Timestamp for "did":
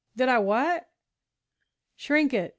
0.15-0.29